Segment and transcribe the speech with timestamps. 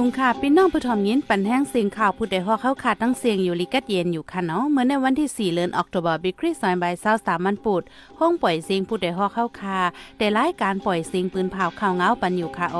[0.00, 7.82] สูงค่ะพี่น้องผู้ทอมยินปันแห้งเสียงข่าวผู้ใดฮอกเข้าขาดตั้งเสียงอยู่ลิกัดเย็นอยู่ค่ะเนาะเมื่อในวันที่4เดือนออกตุลาบิคริสซอยใบเศร้าสามมันปุด
[8.20, 9.78] ห้องปล่อยเสียงผู้ใดฮอกเข้าคา
[10.18, 12.78] แต่รายการปล่อยเสียงปืนเผาข่าวเงาปันอยู่ค่ะอ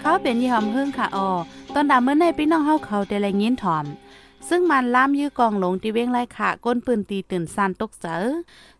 [0.00, 1.28] เขาเป็นยี่ห้อมพึ่งค่ะออ
[1.74, 3.84] ตอนดาเมื่อในพี่น้องเฮาเขาแต่ละยินถอม
[4.48, 8.24] ซึ่งมันล่ามยื้อกองหลงที่เว้งไล่ขาก้นปืนตีตื่นสันตกเจอ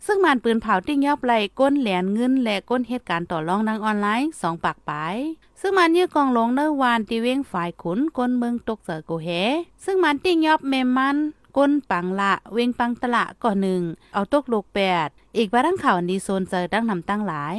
[0.06, 5.16] ซึ่งมันปืนเผาติ้งยอบไหลก้นแหลนเงินและก้นเหตุการณ์ต่อรองทางออนไลน์สองปากปาย
[5.60, 9.28] ซึ่งมันยื้อกองหลงเนวานที่เว้งฝ่ายขุนก้นเมืองตกเจอโกเฮ
[9.84, 11.16] ซึ่งมันติ้งยอบเมมมัน
[11.56, 13.82] ก้นปังละเวงปังตละก่อนหนึ่ง
[14.14, 17.56] เอาตกโลกแปดอีกบ้านข่าวดีโซนเจอตั้งนำตั้งหลาย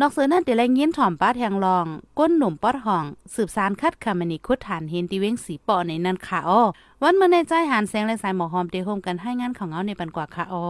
[0.00, 1.86] นอกเสือนั่นเดลัยเงี้ยนถ่อมป้าแทงรอง
[2.18, 6.62] ก้นหนุ่มป๊อดห่อง สืบสารคัดคำมันนีคุดฐานเห็นที่เว้งสีปอในนั้นค่ะอ้อ
[7.02, 10.66] วันเมื่อในใจหานแสงและสายหมอหอมเตโฮมกันให้งานของเงาในปันกว่าค่ะอ้อ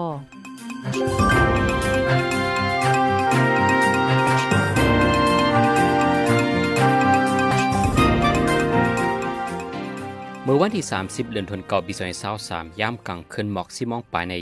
[10.44, 11.92] เมื่อวันที่ 30 เดือนธันวาคมปี
[12.36, 14.34] 2023ย่ามกลางคืนหมอกสิมองปลายใน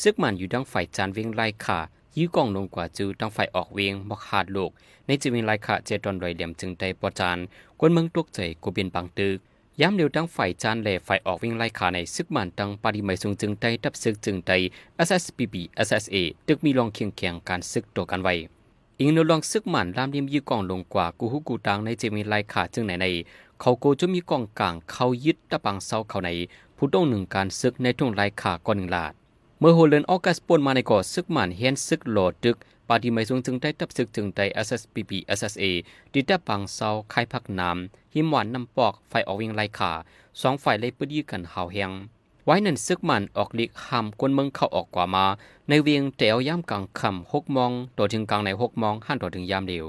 [0.00, 1.80] ซึกมันอยู่ดังไฟจานเวียงไล่ขา
[2.18, 4.70] ยื้อกองลงกว่าจูดังไฟออกเวียงหมอกขาดโลก
[5.06, 7.38] ในจีวียงไล่ขาเจตอนรอยเหลี่ยมจึงได้ปอจาน
[7.78, 9.36] กวนเมืองตกใจกูเบียนบางตึก
[9.80, 14.56] ย้ำเร็วดังไฟจานแหล่ไฟออกเวียงไล่ขาในซึกมันดังปาริไม่สูงจึงได้ทับซึกจึงได้
[15.06, 15.54] SSPB
[15.86, 16.16] SSA
[16.46, 18.34] ตึกมีรองเคียงเคียงการซึกตัวกันไว้
[19.00, 23.06] อิงนลองซึกหมันลามเลียมยื้อกองลงกว่ากูฮุกูตังในเจมีไลขาจึงไหนใน
[23.60, 26.30] เขาโกจะมีกองกลางเขายึดตะปังเซาเขาใน
[26.76, 29.12] ผู้ต้องหนึ่งการซึกในทุ่งไลขาก่อนหนึ่งลาด
[29.62, 32.56] เมื่อโฮเลนออกัสปนมาในก่อซึกหมันเฮียนซึกโหลดดึก
[32.88, 35.64] ปาดีไม่สูงจึงได้ตับซึกจึงได้ SSPP SSA
[36.12, 39.92] ดิตะปังเซาคายพักน้ำหิมหวานน้ำปอกไฟออกวิ่งไลขา
[40.40, 41.90] สองฝ่ายเลยปะดีกันหาวแหง
[42.44, 45.26] ไว้นั่นซึกมันออกลิกห้ามกวนเมืองเข้าออกกว่ามา
[45.68, 49.86] ในเวียงแถวย่ำกลางคำหกมองต่อถึงกลางในหกมองห้าต่อถึงยามเดียว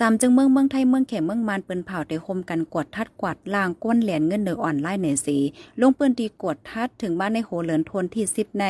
[0.00, 5.36] สามจึงเมืองเมืองไทยเมืองเขมเมืองมานปืนเผาได้คมกันกวดทัดกวาดล่างก้นเหรียญเงินเดืออ่อนไล่ในสี
[5.80, 8.64] ลงปืนตีกวดทัดถึงบ้านในโหเหลินทนที่สิบใน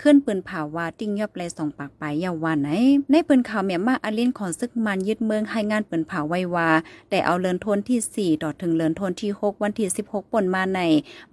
[0.00, 2.70] ขึ้นปืนเผาว่าติ้งยอบไรสองปากไปยาววันไหน
[3.10, 6.68] ในปืนข่าวเมียมาอาลินของซึกมันยึดเมืองให้งานปืนเผาไว้ว่า
[7.10, 10.80] แต่เอาเลินทนที่สี่ต่อถึงเลินทนที่หกวันที่สิบหกปนมาใน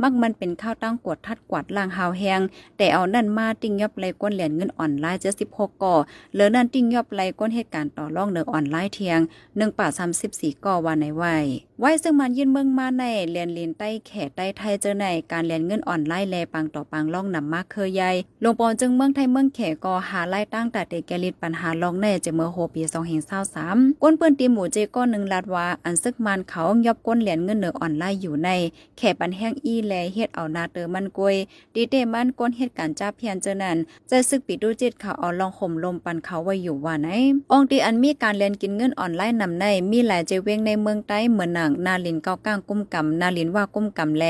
[0.01, 2.39] มักมันเป็นข้าวตั้งกวดทัดกวาดล่างหาวแหง
[2.77, 5.95] แต่เอานั่นมาติ้งยอบไรก้นเหรียญเงินอ่อนไล่เจ็ดสิบหกก่อ
[6.33, 9.21] เหลือนั่นติ้งยอบไรก้นเหตุการณ์ต่อรองเนืออ่อนไล่เทียง
[9.57, 11.35] หนึ่งป่าสามสิบสี่ก่อวันในไว้
[11.81, 18.11] ไว้ซึ่งมันยื่นเมืองมาในเรียนลินใต้แขกใต้ไทยเจอในการเรียนเงินอ่อนไล่แลปังต่อปังล่องนำมากเคยใหญ่
[18.43, 28.49] ลงปอนจึงเมืองไทยเมืองแขกก็หาไล่ตั้งแต่เด็กแกลิดปัญหาล่องในจะเมื่อโฮปีสองเฮงเศร้าสามก้นเปื้นตีหมูเจก้อนหนึ่งลาดว่าอันซึกมันเขายอบก้นเหรียญเงินเหนืออ่อนไล่อยู่ใน
[28.97, 31.35] แขกปันแห้งอีแลเฮ็ดเอานาเตอมันกวย
[31.73, 37.09] ดีเตมันก้นเหตุการจ้าเพียนเจอนั้นใจซึกปิดดูจิตเขาเอาลองข่มลมปันเขาไว้อยู่ว่าไหน
[37.51, 44.23] องตีอันมีการเรียนกินเงินอ่อนไล่นำในมีหลายเจเวงในเมืองใต้เหมือนหนังนาลินเก้าก้างกุ้มกำนาลินว่ากุ้มกำแล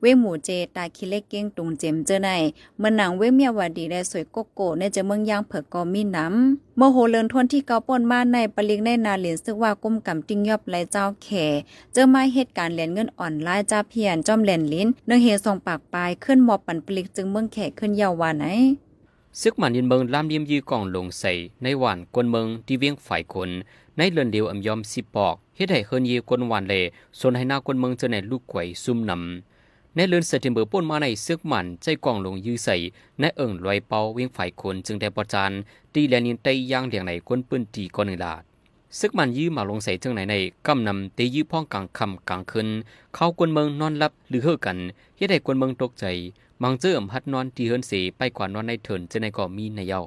[0.00, 2.30] เวหมูเจตาคิเล็กเก้งตุงเจมเจอใน
[2.78, 11.28] เมือหนังเวเมียวดีได้สวยโกโก้ในเจเมืองย่างเผิกก็มีน้ำโมโหเลินทวนที่เกาป่นมาในปลิงในนาลินซึ่งว่ากุ้มกำติ้งยอบไหลเจ้าแข
[11.92, 18.46] เจอมาเหตุการณ์เหรียญเงินอ่อนไล่จ้าเพียนจอมเหรียญลิ้นเนื่องเหตุส่งปากปลายขึ้นมอบปันปลิกจึงเมืองแขขึ้นเยาววานไหน
[19.42, 21.32] ซึกมันยินเมืองลามเลียมยือกองลงใส่
[21.62, 23.50] ในหวานกวนเมืองที่เวียงฝ่ายคน
[23.96, 26.74] ในเลือนเดียวอำยอมสิปอกเฮ็ดให้เฮินเยกวนหวานเล
[27.18, 32.76] ส่วนให้หน้ากวนเมืองเจอในลูกไกวซุ่มนำในเลือนเสติมเบอร์ป่นมาในซึกมันใจกองลงยื้อใส่
[33.20, 35.50] ในเอิงลอยเปาเวียงฝ่ายคนจึงได้ประจาน
[35.94, 38.34] ตีแลนินไตย่างเลียงในกวนปืนตีก่อนหนึ่งลา
[39.00, 40.36] ซึกมันยื้อมาลงใส่จังไหนใน
[40.66, 42.68] กำนำตียื้อพ้องกลางคำกลางคืน
[43.14, 44.78] เข้ากวนเมืองนอนลับหรือเฮอกัน
[45.16, 46.04] เฮ็ดให้กวนเมืองตกใจ
[46.62, 50.00] มังเจออำพัดนอนที่เฮินเสไปกว่านอนในเถินจะในก่อมีในเยา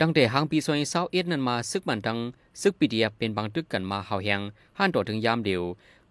[0.00, 2.18] ตั้งแต่หางปีซอยเศร้าเอ็ดนั้นมาซึกมันดัง
[2.60, 4.40] ซึกปีเดียเป็นบางตึกกันมาเฮาแหง
[4.78, 5.62] ห้านต่อถึงยามเดียว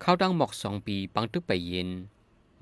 [0.02, 1.90] เข้าดังหมอกสองปีบางตึกไปเย็น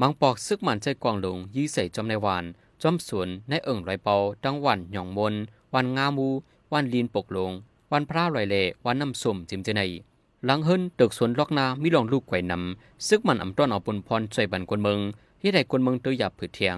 [0.01, 2.43] มังปอกซึกมันใจกวางลงยื้อใส่จอมในวาน
[2.81, 5.33] จอมสวนในเอิ่งไรเปาดังวันหย่องมน
[5.73, 6.27] วันงามู
[6.73, 7.51] วันลีนปกลง
[7.93, 8.55] วันพระลอยเล
[8.85, 9.81] วันน้ำส้มจิมเจใน
[10.45, 14.99] หลังเฮินตึกสวนลอกนามีลองลูกไก่นำซึกมันอำต้อนเอาปนพรใจบันกวนเมือง
[15.41, 16.77] ที่ได้กวนเมืองตัวหยับผืดเทียง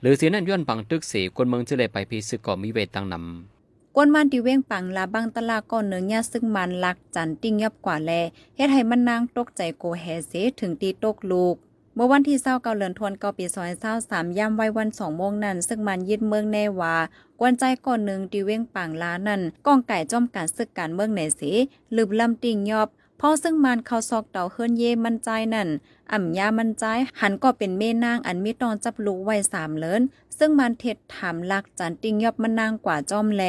[0.00, 8.10] หรือเสียนั่นย้อนบังตึกเสกวนเมืองจะเลยไปพีซึกก่อมีเวตังนำกวนมันที่เว้งปังลาบังตะลาก่อนเนื้อยาซึ่งมันลักจันติ้งยับกว่าแล
[8.56, 11.56] เฮ็ดให้มันนางตกใจโกแฮเสถึงตีตกลูก
[11.94, 16.96] เมื่อวันที่เศร้าเกาเลินทวนเกาปีซอยเศร้าสามย่ำไว้วันสองโมงนั้น ซึ่งมันยึดเมืองแน่ว่า
[17.40, 21.50] กวนใจก่อนหนึ่งที่เว้งปังล้านั้นก้องไก่จ้อมการศึกการเมืองไหนสี
[21.96, 22.88] ลืบลำติงยอบ
[23.24, 25.68] พ่อซึ่งมันเขาซอกเต่าเฮิรนเยมันใจนั่น
[26.12, 26.84] อ่ำยามันใจ
[27.20, 30.02] หันก็เป็นเมนางอันมีตอนจับลูกไว้สามเลิน
[30.38, 33.42] ซึ่งมันเท็ดถามลักจันติงยอบมันนางกว่าจอมแล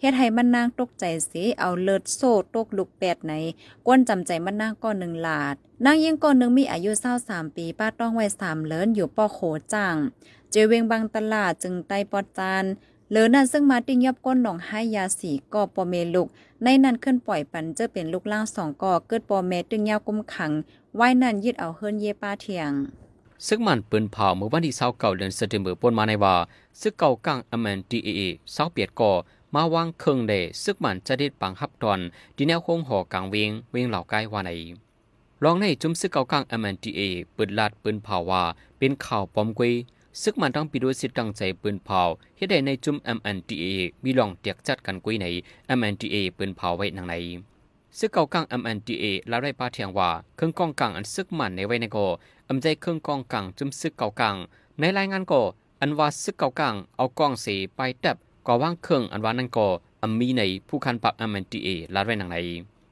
[0.00, 3.32] เฮ็ดให้มันนางตกใจสิเอาเลิศโซ่ตกลูกแปดไหน
[3.86, 5.54] กวนจำใจมันนางก็หนึ่งหลาด
[5.84, 9.40] นางยิ่งก่อนหนึ่งมีอายุเศร้าสามปี ป้าต้องไว้สามเลินอยู่ป้อโข
[9.74, 9.96] จัง
[10.50, 12.64] เจเวงบางตลาดจึงไตปอดจาน
[13.10, 16.28] เหลือนั่นซึ่งมาติ้งยับก้นหนองให้ยาสีก่อปอเมลุก
[16.62, 20.50] ในนั้นขึ้นปล่อยปันเจอเป็นลูกล่างสองก่อเกิดปอเมตึงยาวกุมขัง
[20.96, 22.72] ไว้นั่นยึดเอาเฮิรนเยป้าเทียง
[23.46, 26.34] ซึกมันปืนเผาเมื่อวันที่29เก่าเดือนสิงหาคมปนมาในว่า
[26.80, 28.22] ซึกเก่ากลางอเมนดีเอเอ
[28.52, 29.12] เศร้าเปียดก่อ
[29.54, 32.00] มาวางเครื่องเดซึกมันจะได้ปังฮับตอน
[32.36, 34.50] ดีแนวโค้งหอกลางเวงเวงเหล่าใกล้ว่าใน
[35.44, 37.00] รองในจุมซึกเก่ากลางอเมนดีเอ
[37.34, 38.42] เปิดลาดปืนเผาว่า
[38.78, 39.72] เป็นข่าวปลอมกุย
[40.22, 42.02] ซึกมันต้องปิดด้วยสิทธิ์ตั้งใจปืนเผา
[42.36, 43.64] เฮ็ดได้ในจุม MNDA
[44.04, 45.26] มีลองเตียกจัดกันกุยใน
[45.78, 47.14] MNDA ปืนเผาไว้นางใน
[47.98, 52.06] ซึกเก่ากลาง MNDA ลาได้ป้าเทียงว่า เครื่องกองกลางอันซึกมันในไว้ในก็
[52.48, 54.36] อำใจเครื่องกองกลางจุมซึกเก่ากลาง
[54.78, 55.40] ในรายงานก็
[55.80, 57.46] อันว่าซึกเก่ากลางเอากองเส
[57.76, 58.16] ไปแตบ
[58.46, 59.66] ก่อว่างเครื่องอันว่านั่นก็
[60.02, 62.36] อำมีในผู้คันปัก MNDA ลาไว้นางใน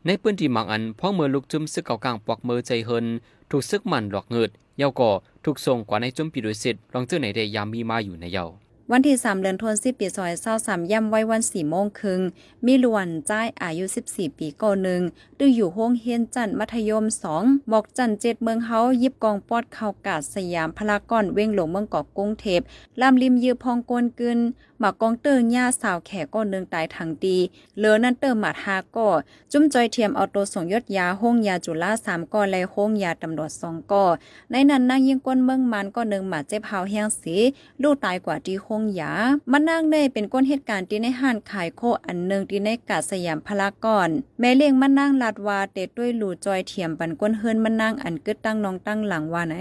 [0.07, 3.07] ในพื้นที่มังอันพ่อเมือลูกจุมซึกเก่ากลางปอกมือใจเฮิน
[3.51, 5.11] ถูกซึกมันหลอกเงิด เยาก่อ
[5.45, 8.47] ถูกส่งกว่าในจุมปีโดยสิทธิ์ลองเจอไหนได้ยามมีมาอยู่ในเยา
[8.93, 12.21] วันที่ 3 เดือนธันวาคมปีซอยเศร้าสามย่ำไว้วันสี่โมงครึ่ง
[12.67, 15.03] มีลวนจ้ายอายุ 14 ปีก่อหนึ่ง
[15.39, 17.05] ดื้อยู่ห้องเฮียนจันมัธยม
[17.39, 22.61] 2 บอกจันเจ็ดเมืองเฮายิบกองปอดเข้ากาดสยามพลากอนเว้งหลงเมืองเกาะกรุงเทพ
[23.01, 24.39] ลำริมยือพองกวนกึน
[24.81, 27.39] หมากองเติงย่าสาวแขก้อนหนึ่งตายทางดี
[27.77, 29.09] เหลือนั่นเติมหมาดฮาก่อ
[29.53, 34.05] จุ้มจอยเทียมเอาตัวส่งยศยาห้องยาจุฬาสามก่อและห้องยาตำรวจสองก่อ
[34.51, 37.37] ในนั้นนางยิงก้นเมืองมันก็หนึ่งหมาเจ็บเฮาแห้งสี
[37.83, 39.13] ลูกตายกว่าที่ห้องยา
[39.53, 44.09] มันนางเนเป็นก้นเหตุการณ์ที่ในห้านขายโคอันหนึ่งที่ในกาสยามพลากอน
[44.41, 49.57] แม่เลี้ยงมันนางลาดวาเตดด้วยหลู่จอยเทียมปันก้นเฮิรนมันนางอันกึดตั้งน้องตั้งหลังว่าไหน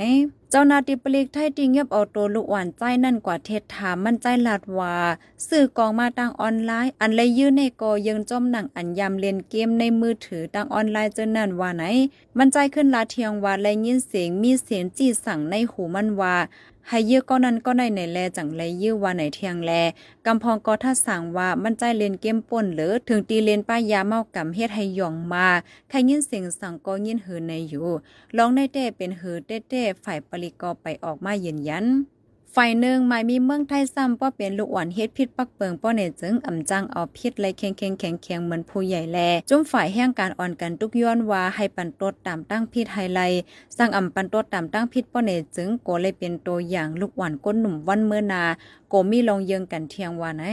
[0.52, 4.96] เจ้านาติปลิกไทยติงเงียบเอาตัวลูกหวานใจนั่นกว่าเทศถามมันใจลาดว่า
[5.48, 11.84] สื่อกองมาตั้งออนไลน์ อันเลยยื้อในกอยังจมหนังอันยำเล่นเกมในมือถือตั้งออนไลน์เจนนั่นว่าไหน
[12.38, 16.36] มันใจขึ้นลาเทียงว่าและยินเสียงมีเสียงจีสั่งในหูมันว่า
[16.90, 19.72] ให้ยื้อก้อนนั้นก็ในในแลจังเลยื้อว่าไหนเทียงแล
[20.26, 25.48] กำพองก็ถ้าสั่งว่ามันใจเล่นเกมป่นหรือถึงตีเล่นป้ายยาเมากำเฮ็ดให้ย่องมา
[25.90, 27.90] ใครยินเสียงสั่งก็ยินหือในอยู่
[28.38, 31.86] ลองได้เต้เป็นหือเต้เต้ฝ่ายปริกอไปออกมายืนยัน
[32.62, 39.20] ฝ่ายหนึ่งหมายมีเมืองไทยซ้ำป้อเป็นลูกอ่อนเฮ็ดพิษปักเปิงป้อเนจึงอ่ำจังเอาพิษไลแข็งแข็งแข็งแข็งเหมือนผู้ใหญ่แล
[39.50, 43.22] จุ่มฝ่ายแห่งการอ่อนกันทุกย้อนว่าให้ปันตดตามตั้งพิษไฮไล
[43.78, 48.44] สร้างอ่ำปันตดตามตั้งพิษป้อเนจึงโกเลยเป็นตัวอย่างลูกอ่อนก้นหนุ่มวันเมื่อนา
[48.90, 50.44] โกมีลองเยิงกันเทียงว่าไหน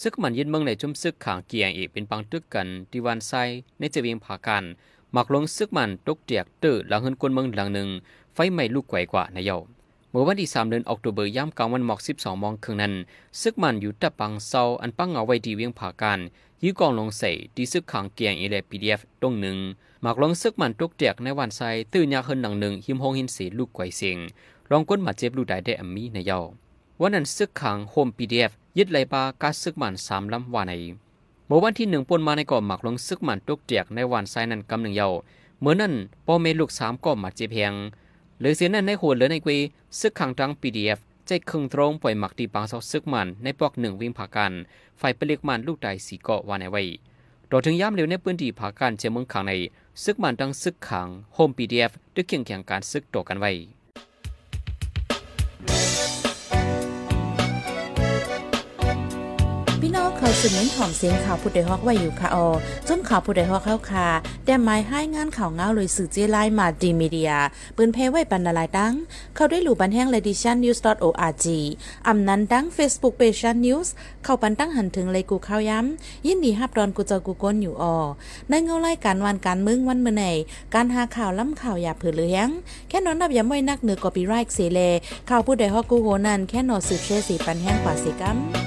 [0.00, 3.32] ซึกมันยินเมืองในจุ่มซึกขางเกียงอีกเป็นปังตึกกันที่วันไซ
[3.78, 4.64] ในเจวียงผากัน
[5.12, 7.88] หมักลงซึกมันตกเตียกตื้อหลังเฮินกวนเมืองหลังหนึ่ง
[8.34, 9.58] ไฟไหม้ลูกไกวกว่าในเยา
[10.18, 12.94] มื่อวันที่3เดือนออกตุเบอร์ย่ำกลางวันหมอก 12มองครึ่งนั้น
[13.40, 16.20] ซึกมันอยู่ตะปังเซาอันปังเอาไว้ดีเวียงผากัน
[16.62, 19.56] ยื้อกองลงใส่ดีซึกขังเกียงอีเลพีดีเอฟตรงหนึ่ง
[20.02, 21.60] หมักลงซึกมันตกเตียกในวันไซ
[21.92, 24.18] ตื้อยาเฮินหลังหนึ่งหิมหงหินสีลูกไกวเสียง
[24.70, 26.38] รองก้นมาเจ็บลูกได้ได้อมีในเยา
[27.00, 30.72] วันนั้นซึกขังโฮมพีดีเอฟยึดไหลปากาซึกมันสามลำวาใน
[31.46, 35.08] เมื่อวันที่หนึ่งปนมาในก่อหมักลงซึกมันตกเตียกในวันไซนั้นกำหนึ่งเยา
[35.60, 35.94] เมื่อนั้น
[36.26, 37.74] พ่อเมลูกสามก็มาเจ็บเพียง
[38.40, 39.58] หรือเสียนั่นในหัวเหลือในกวี
[40.00, 44.52] ซึกขังจัง PDF ใจคึงตรงปล่อยหมักตีบางเสาซึกมันในปอกหนึ่งวิ่งผากัน
[44.98, 46.82] ไฟเปลียกมันลูกใดสีเกาะวานในไว้
[47.50, 49.52] ต่อถึงย้ำเร็วในพื้นที่ผากันเจเมืองขังใน
[50.02, 53.52] ซึกมันดังซึกขังโฮม PDF ด้วยเคียงเขียงการซึกต่อกันไว้
[60.26, 62.48] เขาสืบเน้นถ่อมเสียงข่าวผู้ใดฮอกไว้อยู่ค่ะออ
[62.88, 64.08] จมข่าวผู้ใดฮอกเข้าค่ะ
[64.44, 67.32] แต่หมายให้งานข่าวเงาเลยสื่อเจไลมาดีมีเดีย
[67.76, 68.94] ปืนเพไว้บรรณาลายดัง
[69.34, 71.46] เข้าได้หลู่บันแห้ง ledition news org
[72.08, 73.88] อำนั้นดัง Facebook page news
[74.24, 77.96] เข้าปันตั้งหันถึงเลยกูข้าวย้ำยินดีฮับดอนกูเจอกูก้นอยู่ออ
[78.48, 80.24] ในเงาไล่การวันการมึงวันเมื่อไหน
[80.74, 82.48] การหาข่าวล้ำข่าวอย่าเผือเลี้ยง
[82.88, 84.80] แค่นอนนับย้ำไว้นักเหนือกอปีไรค์เสเล
[85.30, 88.65] ข่าวผู้ใดฮอกกูโหนันแค่นอสืบเชื่อสีปันแห้งกว่าสิกัม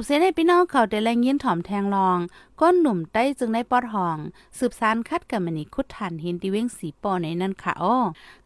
[0.00, 2.18] บเสียให้พี่น้องเขาได้แรงยินถ่อมแทงลอง
[2.60, 4.18] ก้นหนุ่มได้จึงได้ปอดห้อง
[4.58, 7.96] สืบสารคัดกับมันนี่คุดฐานหินที่เว้งสีปอในนั้นค่ะอ้อ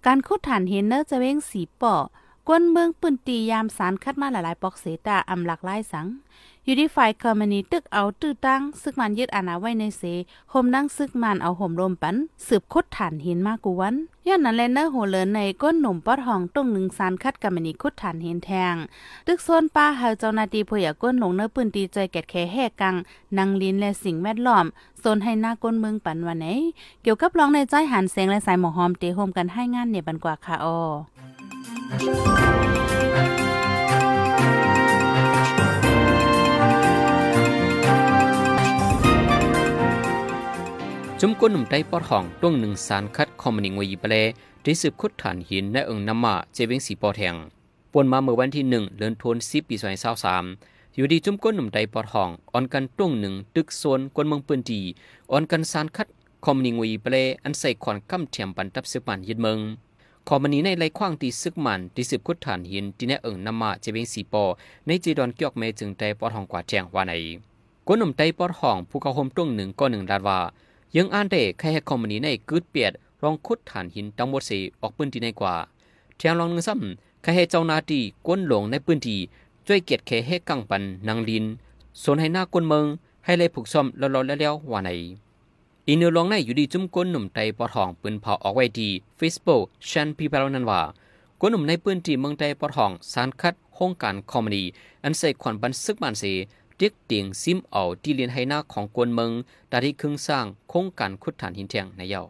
[0.06, 1.94] การคุดฐานหินเนอจะเว้งสีปอ
[2.48, 6.06] ก้นเมืองปืนตียามสารคัดมาหลายๆปอกเสตาอำหลักไล่สัง
[6.64, 10.02] อยู่ที่ฝ่ายคอมมานีตึกเอาตื้อตั้งซึกมันยึดอาณาไว้ในเส
[10.50, 13.94] โฮมนั่งซึกมันเอาห่มลมปัน สืบคดฐานหินมากกูวัน
[14.26, 18.74] ย้อนนั้นแลเนอร์โหเลินในก้นหนุ่มปอดห้องตรงหนึ่งสารคัดกรมนีคุดฐานหินแทง
[19.26, 22.94] ตึกโซนป้าเฮาเจ้านาทีพยาก้นหลงเนื้อปืนตีใจแกดแค่แห่กัง
[23.38, 24.66] นางลินและสิ่งแวดล้อม
[25.00, 26.46] โซนให้หน้าก้นเมืองปันวันไหน
[27.02, 30.78] เกี่ยวกับร้องในใจหันเสียงและสายหมอหอมเตโฮมกันให้งานเนี่ยบันกว่าค่ะออ
[31.92, 32.02] จุม
[41.40, 44.16] ก้นหนุ่มได้ปอดห้องต้วงหนึ่งสารคัดคอมมิงวยปเล
[44.62, 47.34] ได้สืบคุดฐานหินในเอิงน้ำมาเจเวงสีปอแทง
[47.92, 50.44] ปวนมาเมื่อวันที่หนึ่งเดือนธันวาคมปีสองพันสสาม
[50.94, 54.80] อยู่ดีจุมก้นหนุ่มได้ปอดห้องออนกันต้วงหนึ่งตึกโซนกวนเมืองปืนดี
[55.32, 56.08] ออนกันสารคัด
[56.44, 59.58] คอมมิงวยปเลอันใส่ขอนกำเทียมปันตับสืบมันยึดเมือง
[60.28, 64.44] ขอมันนี้ในไรคว้างตีซึกมันที่สืบคุดฐานหินที่ในเอิงน้ำมาเจเวงสีปอ
[64.86, 67.12] ในจีดอนเกียกเมจึงได้ปอดห้องกว่าแจงว่าใน
[67.86, 70.38] กวนหนุ่มได้ปอดห้องผู้เขาห่มต้วงหนึ่งก็หนึ่งดาว่า
[70.96, 75.54] ยังอ่านได้แค่คอมมานีในกึดเปียดรองคุดฐานหินตั้งหมดสีออกปืนทีในกว่า
[76.16, 79.16] เทียงลองหนึ่งซ้ำแค่เจ้านาตีก้นหลงในปืนที
[79.66, 81.44] ช่วยเกียรติแค่ให้กังปันนางลิน
[82.02, 82.84] สนให้หน้าก้นเมือง
[83.24, 84.90] ให้เลยผูกซ่อมแล้วๆแล้วๆว่าไหน
[85.88, 90.80] อีเนื้อลองในอยู่ดีจุ่มก้นหนุ่มไตปอทองปืนเผาออกไว้ดีเฟซบุ๊กชันพีเพลนันว่า
[91.40, 94.62] ก้นหนุ่มในปืนที่เมืองไตปอทองสารคัดโครงการคอมมานี
[95.04, 96.32] อันใส่ขวัญบันซึกมันเสี
[96.78, 99.30] เด็กเตียงซิมเอาที่เรียนให้หน้าของกวนเมือง
[99.70, 102.22] ตาที่ครึ่งสร้างโครงการขุดฐานหินเทียงในเยา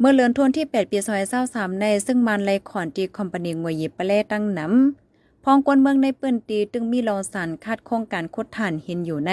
[0.00, 5.07] เมื่อเลือนทวนที่ 8 ปีซอย23ในซึ่งมันไลขอนตีคอมพานีงวยยิบปเล่ตั้งนำ
[5.52, 9.32] องกวนเมืองในปื้นตีตึงมีรอสารคาดโครงการขุดฐานหินอยู่ใน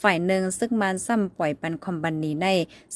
[0.00, 2.46] ฝ่ายหนึ่งซึ่งมันซ้ำปล่อยปันคอมบันนีใน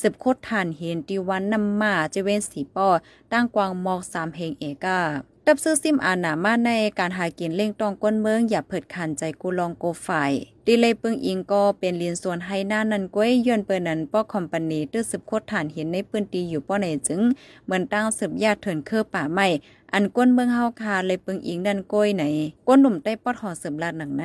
[0.00, 2.88] สืบขุดฐานหินตีวันนำมาเจเวนสีปอ
[3.32, 5.00] ตั้งกวางมอก3เฮงเอกา
[5.46, 10.32] ดับซื้อซิมอานามาในการหากินเล่งตองก้นเมืองอย่าเผิดขันใจกูลองโกฝ่าย
[10.66, 17.20] ดีเลยปึงอิงก็เป็นลินส่วนให้หน้านันก้วยยอนเปิ้นนั้นป้อคอมปานีตื้อสืบโคตรฐานเห็นในปืนตีอยู่ป้อไหนจึง
[17.64, 19.48] เหมือนตั้งสืบญาติเถินเคอป่าไม้
[19.94, 22.24] อันก้นเมืองเฮาคาเลยปึงอิงนันก้วยไหน
[22.68, 24.24] ก้นหนุ่มได้ป้อหอสืบลาดหนังไหน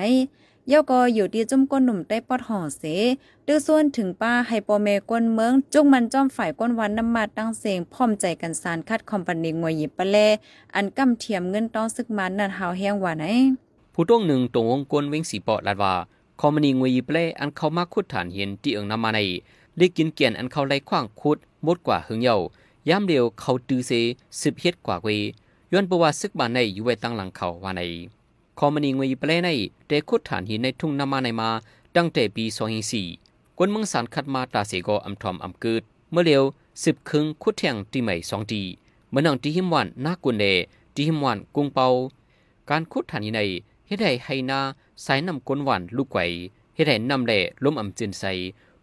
[0.68, 2.84] เย่าก็อยู่ที่จุ่มก้นหนุ่มได้ปอดห่อเส
[3.48, 10.18] ดื้อส่วนถึงป้าให้ปเมก้นเมือง จุงมันจ้อมฝ่ายก้นวันน้ำมาตั้งเสียงพร้อมใจกันสารคัดคอมปานีงวยหยิบปะแล
[10.76, 13.26] อันกำเทียมเงินต้องซึกมันนั่นหาวแห้งว่าไหน
[13.94, 15.94] ผู้ต้องหนึ่งตรงวงกลเวงสีปอดลาดว่า
[16.40, 19.20] คอมมานีงวยหยิบเล่อันเข้ามาคุดฐานเห็นที่เอิงนำมาใน
[19.78, 22.38] เล็กกินเกียนอันเข้าไล่ขว้างคุดมดกว่าหึงเย่า
[22.90, 23.92] ย่ำเดียวเขาตือเซ
[24.42, 25.08] สิบเฮ็ดกว่าเว
[25.74, 27.82] ย้อนประวัติซึกบานในอยู่ไว้ตั้งหลังเขาว่าใน
[28.60, 29.50] คอมมนีงวยเปลใน
[29.88, 31.50] เตคุดฐานหินในทุ่งนามาในมา
[31.96, 32.46] ตั้งแต่ปี
[33.02, 36.44] 2004กวนเมืองสารคัดมาตาเสกออำทอมอำเกิดเมื่อเร็ว
[36.84, 38.62] สิบครึ่งคุดแทงตีใหม่สองตี
[39.10, 40.44] เมื่อนังตีหิมวันนากุนเน
[40.96, 41.88] ตีหิมวันกุงเปา
[42.70, 43.42] การคุดฐานหินใน
[43.88, 44.60] เฮ็ดให้ไฮนา
[45.06, 46.26] สายนำกวนหวานลูกไก่
[46.76, 48.32] เฮ็ดให้นำแหล่ล้มอำจินใส่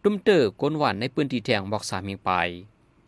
[0.02, 2.28] ตุ้มเตอร์กวนหวานในปืนที่แทงบอกสามีไป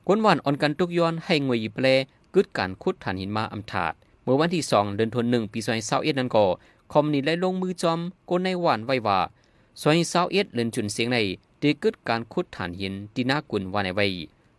[0.07, 1.87] กวนหวานอ่อนกันทุกย้อนให้งวยเปล
[2.35, 6.45] กึดการคุดฐานหินมาอำถาด เมื่อวันที่สองเดือนธันวาคมปี2021นั้นก็
[6.93, 7.99] คอมนี่ได้ลงมือจอม
[8.31, 9.19] กนในหวานไว้ว่า
[9.85, 11.19] 2021เดือนจุนเสียงใน
[11.61, 14.07] ได้เกิดการขุดฐานหินที่น่ากุนว่าในไว้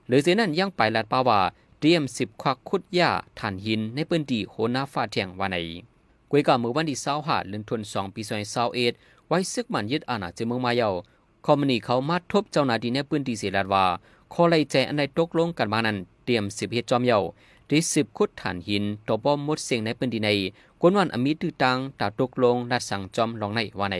[0.08, 1.40] หรือเสียนั้นยังไปลาดป่าว่า
[1.80, 3.10] เตรียม10ควักขุดหญ้า
[3.40, 5.58] ฐานหินในพื้นที่โหนาฟ้าเทียงว่าใน
[6.32, 8.22] กวยกาเมื่อวันที่25เดือนธันวาคมปี
[8.76, 10.90] 2021ไว้ซึกมันยึดอาณาจักรเมืองมาเยา
[11.46, 13.86] คอมนีเขามาทบเจ้าหน้าที่ในพื้นที่เสียลาดว่า
[14.34, 17.20] ขอไล่ใจอันใดตกลงกันมานั้นเตรียม10เฮ็ดจอมเยา
[17.72, 20.30] ที่สิบขุดฐานหินตบอมมดเสียงในพื้นที่ใน
[20.82, 23.98] กวนวันอมิตือตังตาตกลงนัดสั่งจอมลองในว่าใน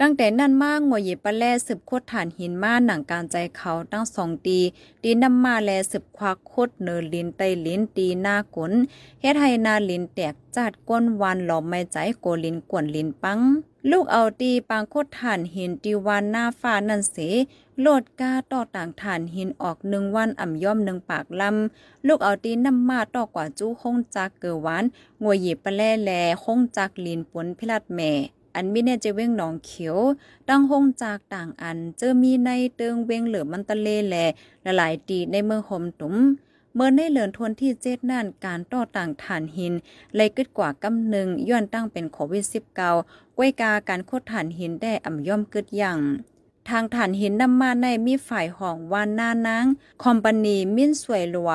[0.00, 4.58] ตั้งแต่นั้นมากงวยเยปะแลสืบโคดฐานหินมาหนังการใจเขาตั้งสองตี
[5.02, 8.72] ตีน้ำมาแลสืบควักโคดเนอลินไตลินตีหน้าขน
[9.20, 13.38] เฮ็ดให้นาลินแตกจัดก้นวันหลอมไม่ใจโกลินกวนลินปัง
[13.90, 17.16] ลูกเอาตีปางโคดฐานหินตีวันหน้าฟ้านั่นเส
[17.82, 24.84] โลดกาต่อต่างฐานหินออกหนึ่งวันอ่ำย่อมหนึ่งปากลำ ลูกเอาตีน้ำมาต่อกว่าจู้คงจักเกือวาน
[25.22, 26.10] งวยหยิบปะแล่แล
[26.44, 28.12] คงจักลินปนพิลัดแม่
[28.54, 29.98] อันมีเนจะเว้งหนองเขียว
[30.48, 34.16] ดังหงจากต่างอัน เจอมีในเติงเว้งเหลือมันตะเลแล
[34.64, 36.16] ละหลายตีในเมืองหมตุ้ม
[36.74, 39.72] เมื่อในเหลือนทนที่เจ็ดนั่นการต่อต่างฐานหิน
[40.16, 42.90] เลยกึดกว่ากำหนึ่งย้อนตั้งเป็นโควิดสิบเก้า
[43.36, 45.98] ก้วยกาการโคดฐานหินได้อ่ำย่อมกึดอย่าง
[46.70, 49.64] ทางฐานหินนำมาในมีฝ่ายห้องวานนานาง
[50.02, 51.52] คอมปานีมิ้นสวยลัว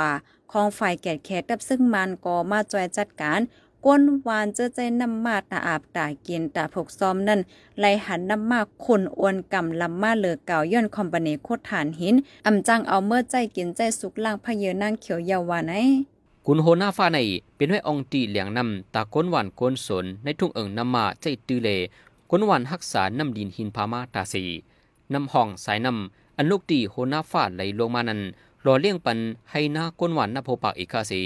[0.51, 3.39] ของฝ่ายแกดแคกับซึ่งมันก็มาจอยจัดการ
[3.85, 7.39] ก้นวานเจอใจน้ำมาตาอาบตากินตาผกซ้อมนั่น
[7.79, 15.73] ไลหันน้ำมาคนอวนกำลำมาเลือเก่าย้อนคอมปานีโคตรฐานหินอำจังเอาเมื่อใจกินใจสุกล่างพเยนางเขียวเยาวาไน
[16.45, 17.19] กุนโหน้าฟ้าใน
[17.55, 21.69] เป็นห้องตีเหลียงนำตาก้นหวานก้นสนในทุ่งเอิงน้ำมาใจตือเล
[22.29, 24.43] กวนหวานรักษาน้ำดินหินพามาตาสี
[25.13, 28.21] น้ำห้องสายน้ำอันลูกตีโหน้าฟ้าไหลลงมานั้น
[28.65, 29.17] รอเลี้ยงปัน
[29.51, 31.21] ให้หน้ากวนหวานนาโพปากอีกคาสี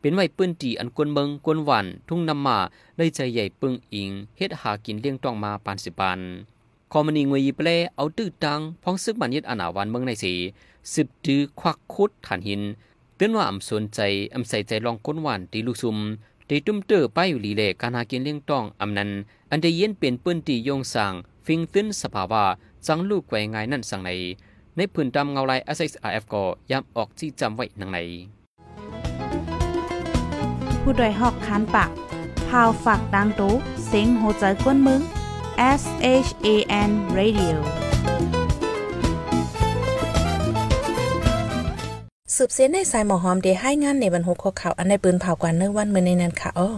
[0.00, 2.58] เป็นไว้ปื้นตีอันกวนเบิงกวนหวานทุ่งน้ำมา
[2.96, 6.20] เลยใจใหญ่ปึงอิงเฮ็ดหากินเลี้ยงต้องมาปานสิปาน
[6.92, 10.32] คอมนีงวยเปลเอาตื้อตังพ้องซึกมันยึดอนาวันเมืองในสี
[10.92, 12.60] สืบจื้อควักคุดฐานหิน
[13.16, 14.00] เตือนว่าอำสนใจ
[14.34, 15.98] อำใส่ใจลองก้นหวานตีลูกซุม
[16.48, 19.10] ตีตุ้มเตอร์ป้ายอยู่ลีเลการหากินเลี้ยงต้องอำนั้น
[19.50, 21.14] อันได้เย็นเป็นปื้นตียงสาง
[21.46, 22.44] ฟิงตื้นสภาวะ
[22.86, 24.10] จังลูกไว้ง่ายนั่นสังใน
[24.76, 27.98] ในพื้นดำเงาลาย SXRF ก็ย้ำออกที่จำไว้นังใน
[30.82, 31.90] ผู้โดยหอกคันปาก
[32.48, 33.52] พาวฝากดังตู้
[33.86, 35.00] เสียงโหใจกวนมึง
[35.80, 35.82] S
[36.26, 36.48] H A
[36.88, 37.56] N Radio
[42.36, 46.70] สืบเสียนในสายหมอหอมเดให้งานในบรรหุกข่าวอันในปืนเผากว่าเนื้อวันเมื่อในนั้นค่ะอ้อ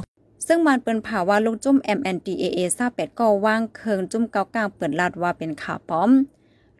[0.47, 2.59] ซึ่งมันเปิ้นผ่าว่าลูกจุ่ม MNDAA
[2.89, 6.11] 28ก็ว่างเคิงจุ่มเกากลางเปิดลาดว่าเป็นข่าวปลอม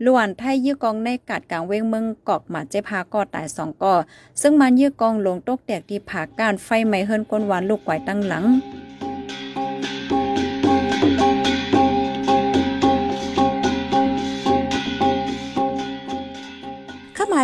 [0.05, 3.95] ล้วนไทยยื้อกองในกาดกลางเวงเมืองกอกหมาเจพาก่อตายสองก่อ
[4.41, 8.45] ซึ่งมันยื้อกองลงตกแตกที่ผาการไฟไหม้เฮิรนก้นหวานลูกไก่ตั้งหลัง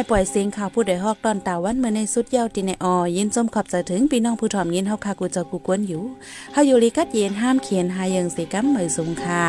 [0.01, 6.03] ายปล่อยเสียงข่าวผู้ใดฮอกตอนตาวันเมื่อในสุดเยาวติในออยินจมขอบใจถึงพี่น้องผู้ถ่อมยินเฮาคากูเจอกูกวนอยู่
[6.53, 9.45] เฮาอยู่ลีกัดเย็นห้ามเขียนหายังสิกัมเหมยสูงค่ะ